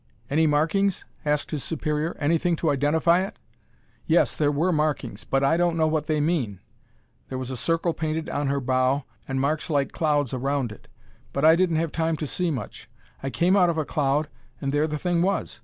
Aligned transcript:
"Any 0.31 0.47
markings?" 0.47 1.05
asked 1.27 1.51
his 1.51 1.63
superior. 1.63 2.17
"Anything 2.19 2.55
to 2.55 2.71
identify 2.71 3.19
it?" 3.19 3.37
"Yes, 4.07 4.35
there 4.35 4.51
were 4.51 4.71
markings, 4.71 5.25
but 5.25 5.43
I 5.43 5.57
don't 5.57 5.77
know 5.77 5.85
what 5.85 6.07
they 6.07 6.19
mean. 6.19 6.59
There 7.29 7.37
was 7.37 7.51
a 7.51 7.55
circle 7.55 7.93
painted 7.93 8.27
on 8.27 8.47
her 8.47 8.59
bow 8.59 9.03
and 9.27 9.39
marks 9.39 9.69
like 9.69 9.91
clouds 9.91 10.33
around 10.33 10.71
it, 10.71 10.87
but 11.33 11.45
I 11.45 11.55
didn't 11.55 11.75
have 11.75 11.91
time 11.91 12.17
to 12.17 12.25
see 12.25 12.49
much. 12.49 12.89
I 13.21 13.29
came 13.29 13.55
out 13.55 13.69
of 13.69 13.77
a 13.77 13.85
cloud, 13.85 14.27
and 14.59 14.71
there 14.73 14.87
the 14.87 14.97
thing 14.97 15.21
was. 15.21 15.59